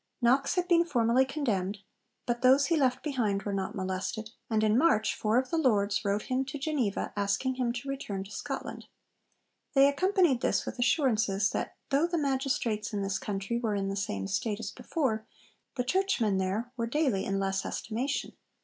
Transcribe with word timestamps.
Knox 0.19 0.55
had 0.55 0.67
been 0.67 0.83
formally 0.83 1.25
condemned, 1.25 1.77
but 2.25 2.41
those 2.41 2.65
he 2.65 2.75
left 2.75 3.03
behind 3.03 3.43
were 3.43 3.53
not 3.53 3.75
molested, 3.75 4.31
and 4.49 4.63
in 4.63 4.75
March 4.75 5.13
four 5.13 5.37
of 5.37 5.51
the 5.51 5.59
Lords 5.59 6.03
wrote 6.03 6.23
him 6.23 6.43
to 6.45 6.57
Geneva 6.57 7.13
asking 7.15 7.53
him 7.57 7.71
to 7.71 7.87
return 7.87 8.23
to 8.23 8.31
Scotland. 8.31 8.85
They 9.75 9.87
accompanied 9.87 10.41
this 10.41 10.65
with 10.65 10.79
assurances 10.79 11.51
that 11.51 11.75
though 11.91 12.07
'the 12.07 12.17
Magistrates 12.17 12.93
in 12.93 13.03
this 13.03 13.19
country' 13.19 13.59
were 13.59 13.75
in 13.75 13.89
the 13.89 13.95
same 13.95 14.25
state 14.25 14.59
as 14.59 14.71
before, 14.71 15.27
the 15.75 15.83
Churchmen 15.83 16.39
there 16.39 16.71
were 16.75 16.87
daily 16.87 17.23
in 17.23 17.37
less 17.39 17.63
estimation. 17.63 18.31